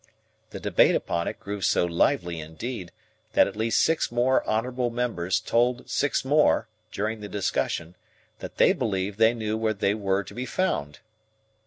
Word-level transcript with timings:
The 0.49 0.59
debate 0.59 0.95
upon 0.95 1.27
it 1.27 1.39
grew 1.39 1.61
so 1.61 1.85
lively, 1.85 2.39
indeed, 2.39 2.91
that 3.33 3.45
at 3.45 3.55
least 3.55 3.81
six 3.81 4.11
more 4.11 4.43
honourable 4.49 4.89
members 4.89 5.39
told 5.39 5.87
six 5.87 6.25
more, 6.25 6.67
during 6.91 7.19
the 7.21 7.29
discussion, 7.29 7.95
that 8.39 8.57
they 8.57 8.73
believed 8.73 9.19
they 9.19 9.35
knew 9.35 9.57
where 9.59 9.75
they 9.75 9.93
were 9.93 10.23
to 10.23 10.33
be 10.33 10.47
found. 10.47 11.01